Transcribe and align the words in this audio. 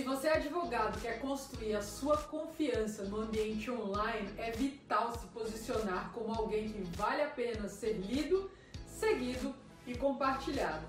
Se 0.00 0.06
você 0.06 0.28
é 0.28 0.36
advogado 0.36 0.98
quer 1.02 1.20
construir 1.20 1.76
a 1.76 1.82
sua 1.82 2.16
confiança 2.16 3.04
no 3.04 3.20
ambiente 3.20 3.70
online, 3.70 4.30
é 4.38 4.50
vital 4.50 5.12
se 5.12 5.26
posicionar 5.26 6.10
como 6.14 6.32
alguém 6.32 6.70
que 6.70 6.80
vale 6.96 7.20
a 7.20 7.28
pena 7.28 7.68
ser 7.68 7.98
lido, 7.98 8.50
seguido 8.86 9.54
e 9.86 9.94
compartilhado. 9.94 10.86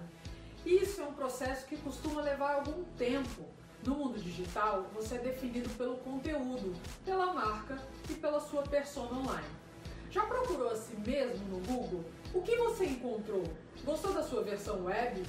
Isso 0.66 1.02
é 1.02 1.04
um 1.04 1.14
processo 1.14 1.66
que 1.66 1.76
costuma 1.76 2.22
levar 2.22 2.54
algum 2.54 2.86
tempo. 2.98 3.44
No 3.86 3.96
mundo 3.96 4.18
digital, 4.18 4.86
você 4.94 5.16
é 5.16 5.20
definido 5.20 5.70
pelo 5.72 5.98
conteúdo, 5.98 6.74
pela 7.04 7.34
marca 7.34 7.78
e 8.10 8.14
pela 8.14 8.40
sua 8.40 8.64
persona 8.64 9.12
online. 9.12 9.50
Já 10.10 10.26
procurou 10.26 10.70
a 10.70 10.76
si 10.78 10.96
mesmo 10.96 11.46
no 11.50 11.60
Google? 11.66 12.06
O 12.34 12.42
que 12.42 12.56
você 12.56 12.86
encontrou? 12.86 13.44
Gostou 13.84 14.14
da 14.14 14.24
sua 14.24 14.42
versão 14.42 14.86
web? 14.86 15.22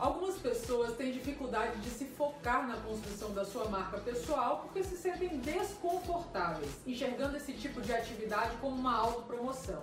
Algumas 0.00 0.36
pessoas 0.36 0.96
têm 0.96 1.12
dificuldade 1.12 1.78
de 1.80 1.90
se 1.90 2.06
focar 2.06 2.66
na 2.66 2.78
construção 2.78 3.34
da 3.34 3.44
sua 3.44 3.66
marca 3.66 3.98
pessoal 3.98 4.60
porque 4.62 4.82
se 4.82 4.96
sentem 4.96 5.28
desconfortáveis, 5.40 6.70
enxergando 6.86 7.36
esse 7.36 7.52
tipo 7.52 7.82
de 7.82 7.92
atividade 7.92 8.56
como 8.62 8.76
uma 8.76 8.96
autopromoção. 8.96 9.82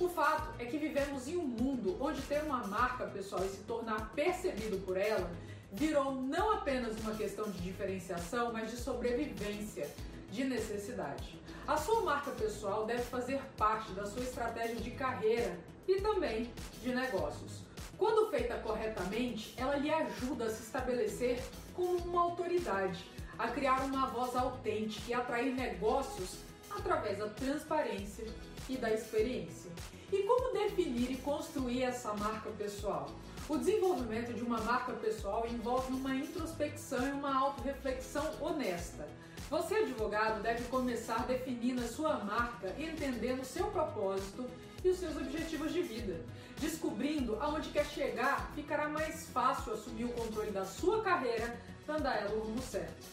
O 0.00 0.08
fato 0.08 0.52
é 0.58 0.64
que 0.64 0.76
vivemos 0.76 1.28
em 1.28 1.36
um 1.36 1.46
mundo 1.46 1.96
onde 2.00 2.20
ter 2.22 2.42
uma 2.42 2.66
marca 2.66 3.06
pessoal 3.06 3.44
e 3.44 3.48
se 3.48 3.58
tornar 3.58 4.10
percebido 4.12 4.84
por 4.84 4.96
ela 4.96 5.30
virou 5.70 6.16
não 6.16 6.54
apenas 6.54 6.98
uma 6.98 7.14
questão 7.14 7.48
de 7.48 7.58
diferenciação, 7.60 8.52
mas 8.52 8.72
de 8.72 8.76
sobrevivência, 8.76 9.88
de 10.32 10.42
necessidade. 10.42 11.40
A 11.64 11.76
sua 11.76 12.00
marca 12.00 12.32
pessoal 12.32 12.86
deve 12.86 13.04
fazer 13.04 13.40
parte 13.56 13.92
da 13.92 14.04
sua 14.04 14.24
estratégia 14.24 14.74
de 14.74 14.90
carreira 14.90 15.56
e 15.86 16.00
também 16.00 16.50
de 16.82 16.92
negócios. 16.92 17.62
Quando 17.98 18.30
feita 18.30 18.56
corretamente, 18.58 19.54
ela 19.56 19.76
lhe 19.76 19.92
ajuda 19.92 20.46
a 20.46 20.50
se 20.50 20.62
estabelecer 20.62 21.40
como 21.74 21.98
uma 21.98 22.22
autoridade, 22.22 23.04
a 23.38 23.48
criar 23.48 23.84
uma 23.84 24.06
voz 24.06 24.34
autêntica 24.34 25.10
e 25.10 25.14
atrair 25.14 25.54
negócios 25.54 26.38
através 26.70 27.18
da 27.18 27.28
transparência 27.28 28.26
e 28.68 28.76
da 28.76 28.92
experiência. 28.92 29.70
E 30.12 30.22
como 30.24 30.52
definir 30.52 31.10
e 31.10 31.16
construir 31.16 31.82
essa 31.82 32.12
marca 32.14 32.50
pessoal? 32.50 33.10
O 33.48 33.58
desenvolvimento 33.58 34.32
de 34.32 34.42
uma 34.42 34.60
marca 34.60 34.92
pessoal 34.94 35.46
envolve 35.46 35.92
uma 35.92 36.14
introspecção 36.14 37.06
e 37.06 37.12
uma 37.12 37.36
autorreflexão 37.36 38.24
honesta. 38.40 39.06
Você, 39.50 39.74
advogado, 39.74 40.42
deve 40.42 40.64
começar 40.64 41.26
definindo 41.26 41.82
a 41.82 41.88
sua 41.88 42.16
marca, 42.24 42.74
entendendo 42.78 43.42
o 43.42 43.44
seu 43.44 43.66
propósito 43.66 44.48
e 44.82 44.88
os 44.88 44.98
seus 44.98 45.16
objetivos 45.16 45.72
de 45.72 45.82
vida. 45.82 46.18
Descobrindo 46.58 47.36
aonde 47.40 47.68
quer 47.68 47.84
chegar, 47.84 48.50
ficará 48.54 48.88
mais 48.88 49.28
fácil 49.28 49.74
assumir 49.74 50.04
o 50.04 50.12
controle 50.12 50.50
da 50.50 50.64
sua 50.64 51.02
carreira, 51.02 51.60
dando 51.86 52.06
a 52.06 52.14
ela 52.14 52.34
o 52.34 52.40
rumo 52.40 52.62
certo. 52.62 53.04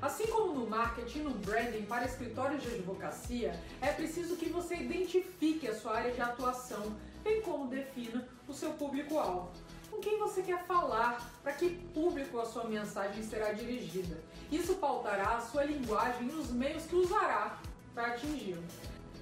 Assim 0.00 0.28
como 0.28 0.54
no 0.54 0.66
marketing 0.66 1.18
e 1.18 1.22
no 1.22 1.30
branding 1.30 1.82
para 1.82 2.06
escritórios 2.06 2.62
de 2.62 2.68
advocacia, 2.68 3.60
é 3.82 3.92
preciso 3.92 4.36
que 4.36 4.48
você 4.48 4.76
identifique 4.76 5.66
a 5.66 5.74
sua 5.74 5.96
área 5.96 6.12
de 6.12 6.20
atuação, 6.20 6.96
bem 7.22 7.42
como 7.42 7.68
defina 7.68 8.26
o 8.48 8.54
seu 8.54 8.70
público-alvo. 8.74 9.50
Com 9.90 9.98
quem 9.98 10.18
você 10.18 10.42
quer 10.42 10.64
falar, 10.64 11.30
para 11.42 11.52
que 11.52 11.70
público 11.92 12.38
a 12.38 12.46
sua 12.46 12.64
mensagem 12.64 13.22
será 13.22 13.52
dirigida. 13.52 14.18
Isso 14.50 14.74
pautará 14.76 15.36
a 15.36 15.40
sua 15.40 15.64
linguagem 15.64 16.28
e 16.28 16.34
os 16.34 16.50
meios 16.50 16.84
que 16.84 16.94
usará 16.94 17.58
para 17.94 18.08
atingi-lo. 18.14 18.62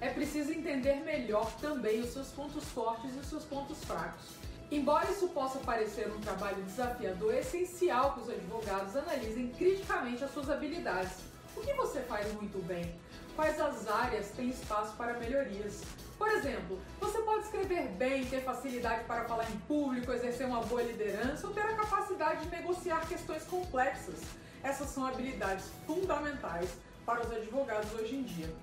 É 0.01 0.09
preciso 0.09 0.51
entender 0.51 0.95
melhor 1.03 1.51
também 1.59 1.99
os 1.99 2.09
seus 2.09 2.29
pontos 2.29 2.63
fortes 2.65 3.13
e 3.15 3.19
os 3.19 3.27
seus 3.27 3.43
pontos 3.43 3.83
fracos. 3.83 4.39
Embora 4.71 5.09
isso 5.09 5.27
possa 5.29 5.57
parecer 5.59 6.11
um 6.15 6.21
trabalho 6.21 6.63
desafiador, 6.63 7.33
é 7.33 7.39
essencial 7.39 8.13
que 8.13 8.21
os 8.21 8.29
advogados 8.29 8.95
analisem 8.95 9.49
criticamente 9.49 10.23
as 10.23 10.31
suas 10.31 10.49
habilidades. 10.49 11.17
O 11.57 11.61
que 11.61 11.73
você 11.73 12.01
faz 12.01 12.31
muito 12.33 12.63
bem? 12.65 12.95
Quais 13.39 13.57
as 13.57 13.87
áreas 13.87 14.31
têm 14.31 14.49
espaço 14.49 14.97
para 14.97 15.13
melhorias? 15.13 15.81
Por 16.17 16.27
exemplo, 16.27 16.77
você 16.99 17.19
pode 17.19 17.45
escrever 17.45 17.87
bem, 17.91 18.25
ter 18.25 18.43
facilidade 18.43 19.05
para 19.05 19.23
falar 19.29 19.49
em 19.49 19.57
público, 19.59 20.11
exercer 20.11 20.45
uma 20.45 20.61
boa 20.63 20.83
liderança 20.83 21.47
ou 21.47 21.53
ter 21.53 21.61
a 21.61 21.73
capacidade 21.73 22.43
de 22.43 22.49
negociar 22.49 23.07
questões 23.07 23.43
complexas. 23.43 24.19
Essas 24.61 24.89
são 24.89 25.05
habilidades 25.05 25.71
fundamentais 25.87 26.69
para 27.05 27.25
os 27.25 27.31
advogados 27.31 27.89
hoje 27.93 28.17
em 28.17 28.23
dia. 28.23 28.53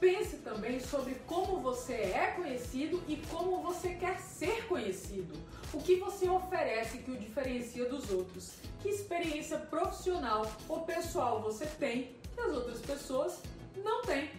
Pense 0.00 0.38
também 0.38 0.80
sobre 0.80 1.16
como 1.26 1.60
você 1.60 1.92
é 1.92 2.32
conhecido 2.34 3.04
e 3.06 3.16
como 3.28 3.60
você 3.60 3.90
quer 3.96 4.18
ser 4.18 4.66
conhecido. 4.66 5.34
O 5.74 5.78
que 5.78 5.96
você 5.96 6.26
oferece 6.26 6.96
que 7.02 7.10
o 7.10 7.18
diferencia 7.18 7.86
dos 7.86 8.10
outros? 8.10 8.54
Que 8.80 8.88
experiência 8.88 9.58
profissional 9.58 10.50
ou 10.70 10.86
pessoal 10.86 11.42
você 11.42 11.66
tem 11.66 12.16
que 12.34 12.40
as 12.40 12.50
outras 12.50 12.80
pessoas 12.80 13.42
não 13.76 14.02
têm? 14.02 14.30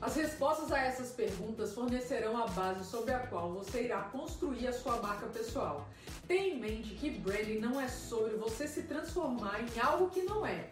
As 0.00 0.16
respostas 0.16 0.70
a 0.70 0.78
essas 0.78 1.12
perguntas 1.12 1.72
fornecerão 1.72 2.36
a 2.36 2.46
base 2.48 2.84
sobre 2.84 3.14
a 3.14 3.20
qual 3.20 3.52
você 3.52 3.84
irá 3.84 4.02
construir 4.02 4.68
a 4.68 4.72
sua 4.72 5.00
marca 5.00 5.26
pessoal. 5.28 5.88
Tenha 6.28 6.54
em 6.54 6.60
mente 6.60 6.94
que 6.94 7.08
branding 7.08 7.58
não 7.58 7.80
é 7.80 7.88
sobre 7.88 8.36
você 8.36 8.68
se 8.68 8.82
transformar 8.82 9.60
em 9.62 9.80
algo 9.80 10.10
que 10.10 10.22
não 10.22 10.46
é, 10.46 10.68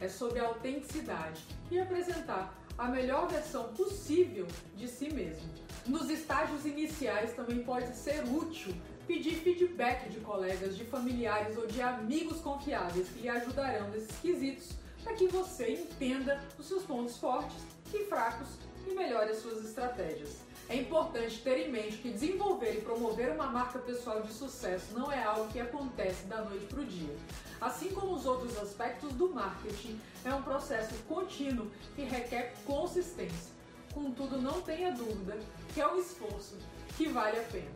é 0.00 0.08
sobre 0.08 0.38
a 0.38 0.46
autenticidade 0.46 1.42
e 1.68 1.80
apresentar 1.80 2.56
a 2.78 2.86
melhor 2.88 3.26
versão 3.26 3.72
possível 3.74 4.46
de 4.76 4.86
si 4.86 5.12
mesmo. 5.12 5.48
Nos 5.86 6.08
estágios 6.08 6.64
iniciais 6.64 7.34
também 7.34 7.64
pode 7.64 7.92
ser 7.96 8.22
útil 8.24 8.72
pedir 9.06 9.36
feedback 9.36 10.08
de 10.08 10.20
colegas, 10.20 10.76
de 10.76 10.84
familiares 10.84 11.56
ou 11.56 11.66
de 11.66 11.80
amigos 11.80 12.40
confiáveis 12.40 13.08
que 13.08 13.20
lhe 13.20 13.28
ajudarão 13.28 13.88
nesses 13.90 14.16
quesitos 14.20 14.74
para 15.06 15.14
que 15.14 15.28
você 15.28 15.74
entenda 15.74 16.42
os 16.58 16.66
seus 16.66 16.82
pontos 16.82 17.16
fortes 17.16 17.62
e 17.94 18.04
fracos 18.06 18.48
e 18.88 18.90
melhore 18.90 19.30
as 19.30 19.38
suas 19.38 19.64
estratégias. 19.64 20.38
É 20.68 20.74
importante 20.74 21.40
ter 21.42 21.68
em 21.68 21.70
mente 21.70 21.98
que 21.98 22.10
desenvolver 22.10 22.78
e 22.78 22.80
promover 22.80 23.30
uma 23.30 23.46
marca 23.46 23.78
pessoal 23.78 24.20
de 24.22 24.32
sucesso 24.32 24.98
não 24.98 25.12
é 25.12 25.22
algo 25.22 25.46
que 25.52 25.60
acontece 25.60 26.24
da 26.24 26.42
noite 26.42 26.66
para 26.66 26.80
o 26.80 26.84
dia. 26.84 27.16
Assim 27.60 27.92
como 27.92 28.14
os 28.14 28.26
outros 28.26 28.58
aspectos 28.58 29.12
do 29.12 29.28
marketing, 29.28 30.00
é 30.24 30.34
um 30.34 30.42
processo 30.42 30.92
contínuo 31.08 31.70
que 31.94 32.02
requer 32.02 32.56
consistência. 32.66 33.54
Contudo, 33.94 34.42
não 34.42 34.60
tenha 34.62 34.90
dúvida 34.90 35.38
que 35.72 35.80
é 35.80 35.86
um 35.86 36.00
esforço 36.00 36.56
que 36.96 37.08
vale 37.08 37.38
a 37.38 37.44
pena. 37.44 37.70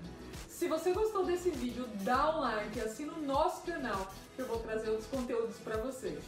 Se 0.48 0.66
você 0.66 0.92
gostou 0.92 1.24
desse 1.24 1.50
vídeo, 1.50 1.86
dá 2.02 2.36
um 2.36 2.41
like, 2.41 2.80
assina 2.80 3.12
o 3.12 3.22
nosso 3.22 3.62
canal 3.62 4.12
que 4.34 4.42
eu 4.42 4.47
vou 4.47 4.58
trazer 4.58 4.91
outros 4.91 5.08
conteúdos 5.08 5.56
para 5.58 5.76
vocês. 5.76 6.18